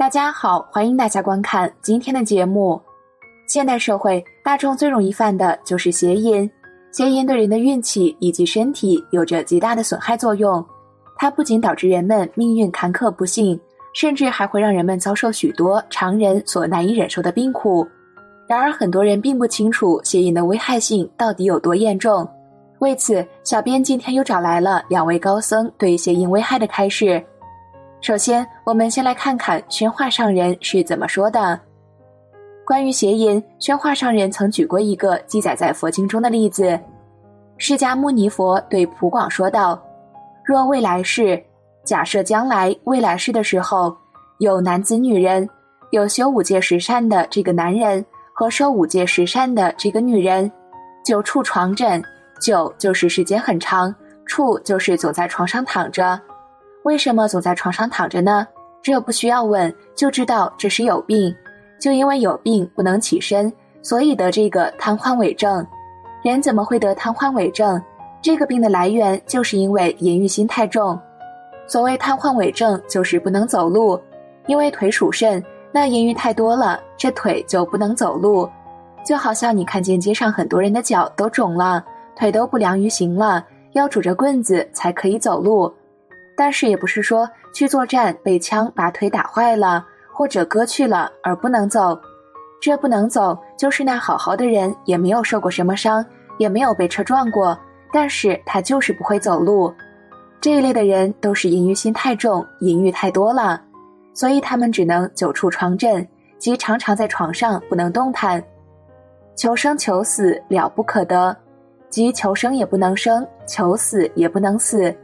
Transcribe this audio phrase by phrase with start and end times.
[0.00, 2.80] 大家好，欢迎大家观看今天的节目。
[3.46, 6.50] 现代社会，大众最容易犯的就是邪淫。
[6.90, 10.64] 邪淫对人的运气以及身体有着极大的损害作用，
[11.18, 13.60] 它不仅导致人们命运坎坷不幸，
[13.92, 17.86] 甚至还会让人们遭受许多常人所难以忍受的病苦。
[18.48, 22.26] 然而，很多人并不清楚邪淫的危害性到底有多严重。
[22.78, 27.22] 为此，小编今天又找来了两位高僧对邪淫危害的开示。
[28.00, 31.60] 首先，我们先来看看宣化上人是怎么说的。
[32.64, 36.80] 关于邪淫，宣化上人曾举过一个记载在佛经中的例子：
[37.58, 39.78] 释迦牟尼佛对普广说道
[40.42, 41.42] ：“若未来世，
[41.84, 43.94] 假设将来未来世的时候，
[44.38, 45.46] 有男子女人，
[45.90, 50.50] 有修五戒十善的这个男人和受五戒十善的这个女人，
[51.04, 52.02] 久处床枕，
[52.40, 56.18] 久就是时间很长，处就是总在床上躺着。”
[56.84, 58.46] 为什么总在床上躺着呢？
[58.82, 61.34] 这不需要问就知道这是有病，
[61.78, 65.66] 就因为有病不能起身，所以得这个瘫痪痿症。
[66.22, 67.80] 人怎么会得瘫痪痿症？
[68.22, 70.98] 这个病的来源就是因为淫欲心太重。
[71.66, 74.00] 所谓瘫痪痿症，就是不能走路，
[74.46, 78.48] 因为腿属肾，那淫欲太多了，这腿就不能走路。
[79.04, 81.84] 就好像你看见街上很多人的脚都肿了，
[82.16, 85.72] 腿都不良于行了，要拄着棍子才可以走路。
[86.40, 92.00] 但是也不是说去作战被枪把腿打坏了或者割去了而不能走，
[92.58, 96.02] 这不能走就是那好好的人也没有受过什么伤，
[96.38, 97.58] 也没有被车撞过，
[97.92, 99.70] 但是他就是不会走路。
[100.40, 103.60] 这一类的人都是淫欲心太重，淫欲太多了，
[104.14, 108.42] 所以他们只能久处床枕，即常常在床上不能动弹。
[109.36, 111.36] 求生求死了不可得，
[111.90, 114.96] 即求生也不能生，求死也不能死。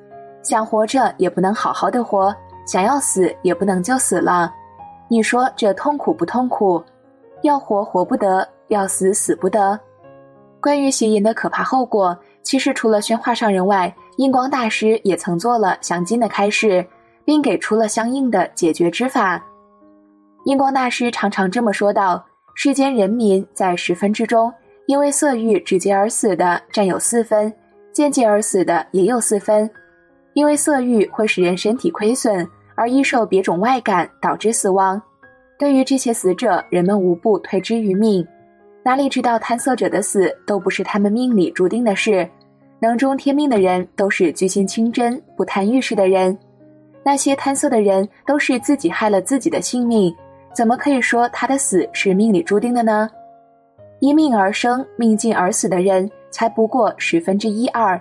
[0.46, 2.32] 想活着也不能好好的活，
[2.64, 4.54] 想要死也不能就死了，
[5.08, 6.80] 你说这痛苦不痛苦？
[7.42, 9.76] 要活活不得，要死死不得。
[10.60, 16.86] 关于邪淫的可怕后果，其实除了宣化上人外，印光大师也曾做了详尽的开示，
[17.24, 19.44] 并给出了相应的解决之法。
[20.44, 24.52] 印光大师常常这么说道：世间人民在十分之中，
[24.86, 27.52] 因为色欲直接而死的占有四分，
[27.92, 29.68] 间接而死的也有四分。
[30.36, 35.00] 因为色欲会使人身体亏损，而易受别种外感，导致死亡。
[35.58, 38.22] 对于这些死者，人们无不推之于命。
[38.84, 42.28] 哪里知道贪色者的死都不是他们命里注定的事？
[42.80, 46.38] 能中天命的人都是居心清真、不贪欲事的人。
[47.02, 50.14] 那些贪色的人都是自己害了自己的性命，
[50.54, 53.08] 怎么可以说他的死是命里注定的呢？
[54.00, 57.98] 因命而生、命尽而死的人才不过十分之一二。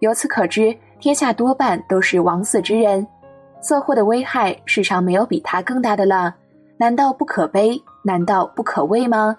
[0.00, 0.76] 由此可知。
[1.04, 3.06] 天下多半都是枉死之人，
[3.60, 6.34] 色祸的危害，世上没有比它更大的了。
[6.78, 7.78] 难道不可悲？
[8.02, 9.36] 难道不可畏吗？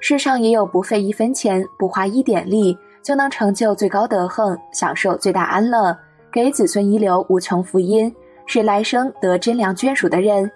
[0.00, 5.96] 世上也有不费一分钱、不花一点力就能成就最高德行、享受最大安乐、
[6.32, 8.12] 给子孙遗留无穷福音、
[8.44, 10.50] 使来生得真良眷属的人。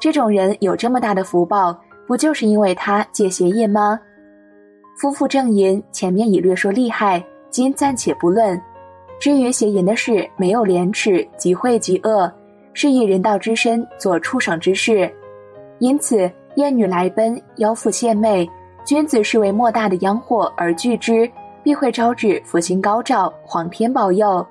[0.00, 4.00] 这种人有这么大的福报，不就是因为他戒邪淫吗？
[5.00, 8.60] 夫妇正淫，前面已略说厉害，今暂且不论。
[9.20, 12.32] 至于邪淫的事，没有廉耻，即秽即恶，
[12.72, 15.12] 是以人道之身做畜生之事。
[15.78, 18.48] 因此，艳女来奔，妖妇献媚，
[18.82, 21.30] 君子视为莫大的殃祸而惧之，
[21.62, 24.42] 必会招致福星高照，皇天保佑；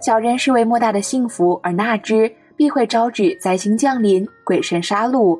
[0.00, 5.36] 小人视为莫大的幸福而纳之，必会招致灾星降临，鬼神杀戮。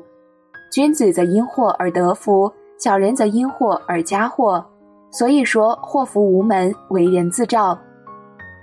[0.69, 4.63] 君子则因祸而得福，小人则因祸而加祸。
[5.11, 7.79] 所以说，祸福无门，为人自照。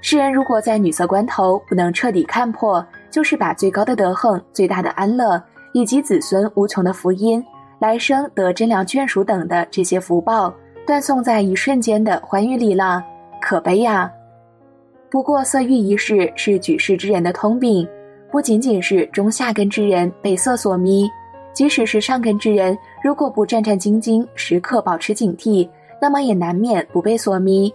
[0.00, 5.42] 世人如果在女色关头不能彻底看破，就是把最高的德行、最大的安乐，
[5.72, 7.44] 以及子孙无穷的福音、
[7.80, 10.54] 来生得真良眷属等的这些福报，
[10.86, 13.03] 断送在一瞬间的欢愉里了，
[13.41, 14.10] 可悲呀！
[15.10, 17.88] 不过色欲一事是举世之人的通病，
[18.30, 21.09] 不仅仅是中下根之人被色所迷，
[21.53, 25.68] 即使是上根之人，如果不战战兢兢，时刻保持警惕，
[26.00, 27.72] 那么也难免不被所迷。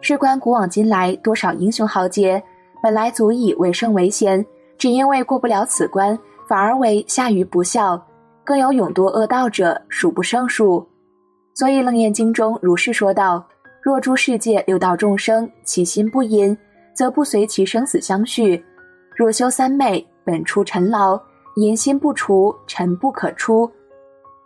[0.00, 2.42] 事关古往今来多少英雄豪杰，
[2.82, 4.44] 本来足以为圣为贤，
[4.78, 6.16] 只因为过不了此关，
[6.46, 8.00] 反而为下愚不孝，
[8.44, 10.86] 更有勇堕恶道者数不胜数。
[11.52, 13.44] 所以《楞严经》中如是说道：
[13.82, 16.56] 若诸世界六道众生，其心不淫，
[16.94, 18.56] 则不随其生死相续；
[19.16, 21.20] 若修三昧，本出尘劳，
[21.56, 23.68] 淫心不除，尘不可出。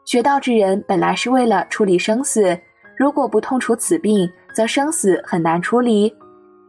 [0.07, 2.59] 学道之人本来是为了处理生死。
[2.97, 6.15] 如果不痛除此病，则生死很难处理。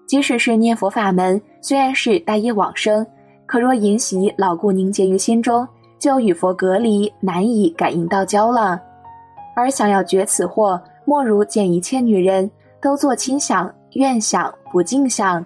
[0.06, 3.06] 即使是念佛法门，虽然是大业往生，
[3.46, 8.80] 可若淫习牢固凝结于心中，就与佛隔离，难以感应道交了。
[9.56, 12.50] 而想要绝此祸，莫如见一切女人
[12.82, 15.44] 都做亲想、愿想、不敬想。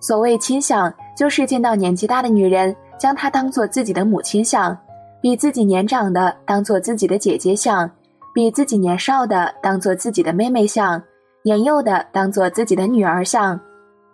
[0.00, 4.76] 所谓亲想，就是见到年纪大的女人，将她当做自己的母亲想；
[5.20, 7.88] 比自己年长的当做自己的姐姐想；
[8.34, 11.00] 比自己年少的当做自己的妹妹想；
[11.46, 13.58] 年幼的当做自己的女儿想。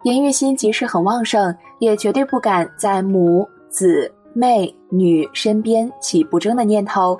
[0.02, 4.12] 颜玉心即使很旺盛，也绝对不敢在母子。
[4.34, 7.16] 妹女身边起不正的念头，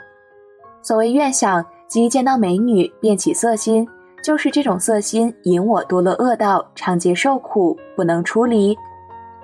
[0.82, 3.88] 所谓愿想，即见到美女便起色心，
[4.22, 8.76] 就是这种色心引我堕落恶道，长劫受苦，不能出离。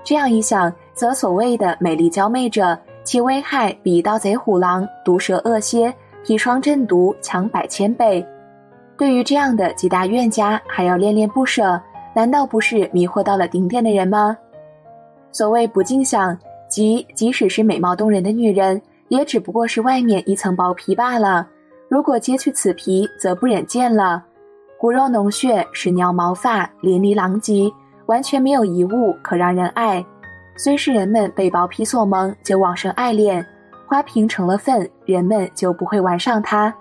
[0.05, 5.95] 这样一想，则所谓的美丽娇媚者，其危害比盗贼虎狼、毒蛇恶蝎、
[6.27, 8.23] 砒霜鸩毒强百千倍。
[8.99, 11.81] 对于这样的极大怨家，还要恋恋不舍，
[12.13, 14.37] 难道不是迷惑到了顶点的人吗？
[15.31, 16.37] 所谓不尽想。
[16.69, 21.49] 即即使是美貌动人的女人，也只不过是外面一层薄皮罢了。
[21.89, 24.23] 如果揭去此皮，则不忍见了。
[24.79, 27.73] 骨肉脓血，屎尿毛发，淋漓狼藉，
[28.05, 30.05] 完全没有一物可让人爱。
[30.59, 33.47] 虽是人们被薄皮所蒙，就妄生爱恋，
[33.87, 36.75] 花瓶成了粪，人们就不会玩上它。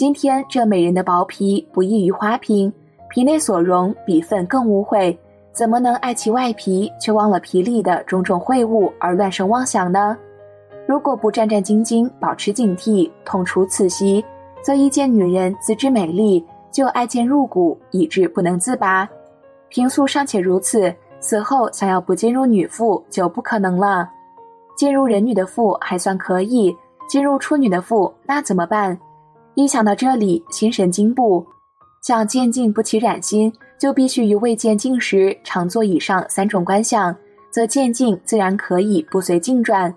[0.00, 2.72] 今天这美人的薄皮不异于花瓶，
[3.10, 5.14] 皮内所容比粪更污秽。
[5.52, 10.16] 怎么能爱其外皮，却忘了皮里的种种秽物而乱生妄想呢？
[10.88, 14.24] 如果不战战兢兢，保持警惕，痛除此习，
[14.62, 16.42] 则一见女人自知美丽，
[16.72, 19.06] 就爱见入骨，以致不能自拔。
[19.68, 24.08] 平素尚且如此，死后想要不进入女腹就不可能了。
[24.78, 26.74] 进入人女的腹还算可以，
[27.06, 28.98] 进入处女的腹那怎么办？
[29.54, 31.46] 一想到这里，心神惊怖，
[32.02, 33.52] 想渐进不起染心。
[33.80, 37.16] 就必须于未见境时常做以上三种观想，
[37.50, 39.90] 则渐进自然可以不随境转；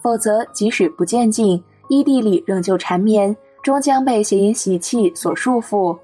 [0.00, 5.98] 否则，即使不见境，异地里仍旧缠绵，终将被邪淫习气所束缚。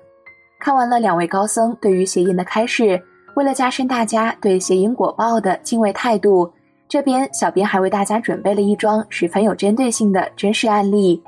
[0.59, 3.01] 看完了两位高僧对于邪淫的开示，
[3.37, 6.51] 为了加深大家对邪淫果报的敬畏态度，
[6.89, 11.23] 这边小编还为大家准备了一桩十分有针对性的真实案例，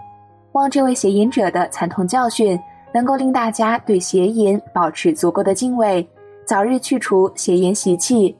[0.56, 2.58] 望这位邪淫者的惨痛教训。
[2.94, 6.08] 能够令大家对邪淫保持足够的敬畏，
[6.46, 8.34] 早日去除邪淫习气。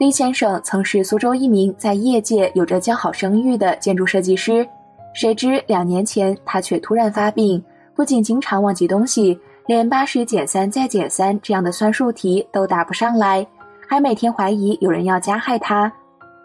[0.00, 4.66] 李先生曾是苏州一名在业界有着较好声誉的建筑设计师，
[5.14, 7.62] 谁知两年前他却突然发病，
[7.94, 13.46] 不仅经常忘记东西，连八十减三再减三这样的算术题都答不上来，
[13.86, 15.92] 还每天怀疑有人要加害他。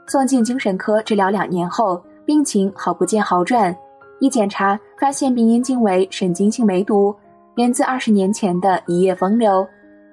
[0.05, 3.75] 送进精神科治疗两年后，病情好不见好转。
[4.19, 7.15] 一检查，发现病因竟为神经性梅毒，
[7.55, 9.65] 源自二十年前的一夜风流。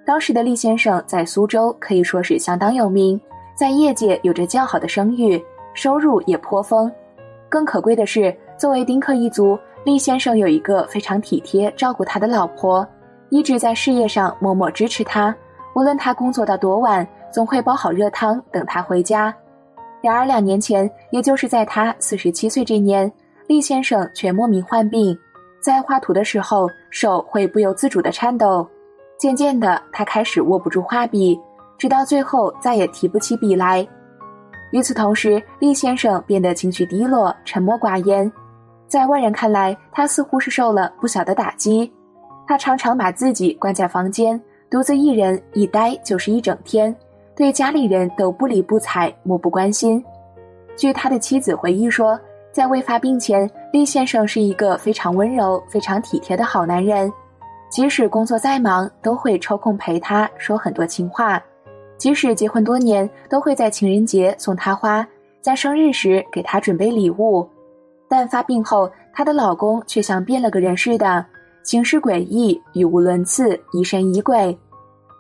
[0.05, 3.19] 当时的厉先生在苏州可以说是相当有名，
[3.55, 5.43] 在业界有着较好的声誉，
[5.73, 6.93] 收入也颇丰。
[7.49, 12.87] 更可贵的是，作为丁克一族，厉先生有一个非常体贴照顾他的老婆，
[13.31, 15.35] 一直在事业上默默支持他。
[15.75, 19.35] 无论他工作到多晚，总会煲好热汤等他回家。
[20.03, 23.11] 然而两年前，也就是在他四十七岁这年。
[23.47, 25.17] 厉先生却莫名患病，
[25.61, 28.67] 在画图的时候手会不由自主的颤抖，
[29.19, 31.39] 渐渐的他开始握不住画笔，
[31.77, 33.87] 直到最后再也提不起笔来。
[34.73, 38.33] 与此同时，厉先生变得情绪低落，沉默寡言，
[38.89, 41.93] 在外人看来，他似乎是受了不小的打击。
[42.47, 46.95] 他常常把自己关在房间，独自一人，一待就是一整天，
[47.37, 50.03] 对家里人都不理不睬，漠不关心。
[50.77, 52.19] 据他的妻子回忆说。
[52.55, 57.13] 在未发病前，厉先生是一个非常温柔、非常体贴的好男人。
[57.69, 61.43] 即使工作再忙，都会抽空陪她说很多情话。
[61.99, 65.05] 即使结婚多年，都会在情人节送她花，
[65.41, 67.45] 在生日时给她准备礼物。
[68.09, 71.27] 但发病后，她的老公却像变了个人似的，
[71.65, 74.57] 行事诡异，语无伦次，疑神疑鬼。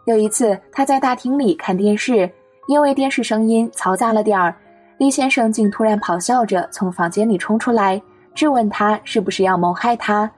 [0.04, 2.30] 有一次，他在大厅里看电视，
[2.68, 4.54] 因为电视声音嘈杂了点儿。
[4.98, 8.00] 厉先生竟突然咆哮着从房间里冲出来，
[8.34, 10.30] 质问他是不是要谋害他。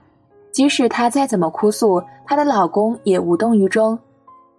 [0.51, 3.97] 即使他再怎么哭诉，她的老公也无动于衷。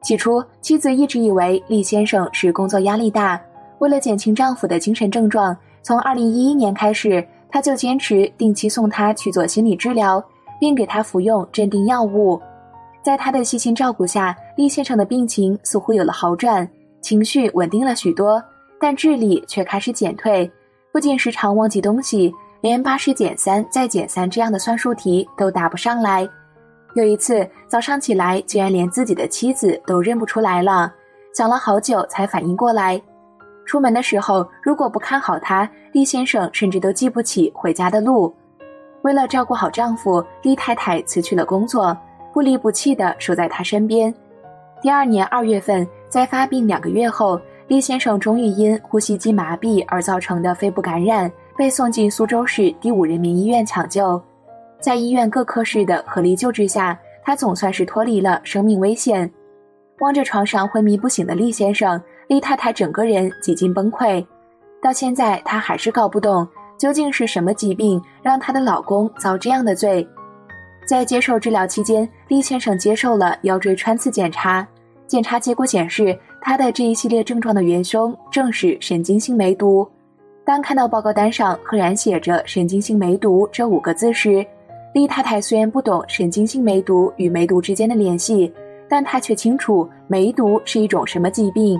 [0.00, 3.40] 起初，妻子一直以为厉先生是工作压力大，
[3.80, 10.22] 为了减轻丈夫的精神症状，从2011年开始，她就坚持定期送他去做心理治疗，
[10.60, 12.40] 并给他服用镇定药物。
[13.02, 16.68] 在他的细心照顾下，厉先生的病情似乎有了好转，
[17.00, 18.40] 情绪稳定了许多。
[18.80, 20.50] 但智力却开始减退，
[20.92, 26.28] 不仅时常忘记东西，连八十减三再减三这样的算术题都答不上来。
[26.94, 30.92] 有一次早上起来，竟然连自己的妻子都认不出来了，
[31.34, 33.00] 想了好久才反应过来。
[33.66, 38.34] 出门的时候如果不看好他，厉先生甚至都记不起回家的路。
[39.02, 41.96] 为了照顾好丈夫，厉太太辞去了工作，
[42.32, 44.12] 不离不弃地守在他身边。
[44.80, 54.20] 第二年二月份，在发病两个月后，厉先生终于因呼吸机麻痹而造成的肺部感染，被送进苏州市第五人民医院抢救。
[54.80, 59.30] 在医院各科室的合力救治下，他总算是脱离了生命危险。
[59.98, 64.24] 望着床上昏迷不醒的厉先生，厉太太整个人几近崩溃。
[64.80, 66.48] 到现在，她还是搞不懂
[66.78, 70.08] 究竟是什么疾病让她的老公遭这样的罪。
[70.86, 74.66] 在接受治疗期间，厉先生接受了腰椎穿刺检查，
[75.06, 79.86] 检查结果显示，他的这一系列症状的元凶正是神经性梅毒。
[80.44, 84.44] 当看到报告单上赫然写着“神经性梅毒”这五个字时，
[84.94, 88.50] 厉太太虽然不懂神经性梅毒与梅毒之间的联系，
[88.88, 91.78] 但她却清楚梅毒是一种什么疾病。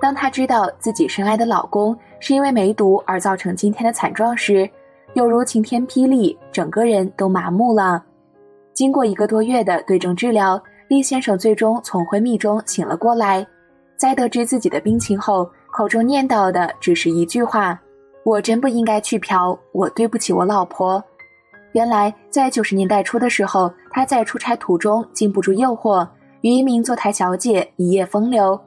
[0.00, 4.68] 当她知道自己深爱的老公是因为梅毒而造成今天的惨状时，
[5.12, 8.02] 犹如晴天霹雳，整个人都麻木了。
[8.72, 13.46] 经过一个多月的对症治疗，厉先生最终从昏迷中醒了过来。
[13.96, 17.80] 在得知自己的病情后，口中念叨的只是一句话
[18.24, 21.02] ：“我真不应该去嫖，我对不起我老婆。”
[21.72, 26.06] 原来，在九十年代初的时候，他在出差途中禁不住诱惑，
[26.42, 28.60] 与一名坐台小姐一夜风流。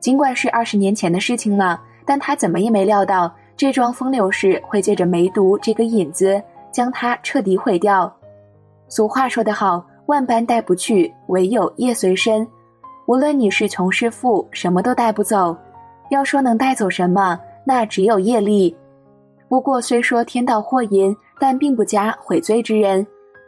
[0.00, 6.40] 尽管是二十年前的事情了，但他怎么也没料到，这桩风流事会借着梅毒这个引子，
[6.72, 8.12] 将他彻底毁掉。
[8.88, 12.46] 俗话说得好，万般带不去，唯有业随身。
[13.08, 15.56] 无论你是穷是富，什么都带不走。
[16.10, 18.76] 要说能带走什么，那只有业力。
[19.48, 21.16] 不过虽说天道祸淫。
[21.40, 23.06] 但并不加悔罪之人，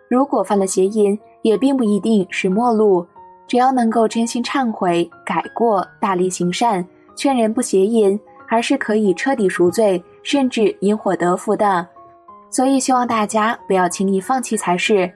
[0.09, 3.05] 如果犯了邪淫，也并不一定是末路。
[3.49, 6.87] 只要能够真心忏悔、改过、大力行善，
[7.17, 11.85] 劝人不邪淫，还是可以彻底赎罪，甚至因祸得福的。
[12.49, 15.13] 所以希望大家不要轻易放弃才是。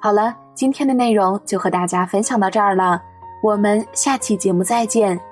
[0.00, 3.02] 好了，今天的内容就和大家分享到这儿了，
[3.40, 5.29] 我们下期节目再见。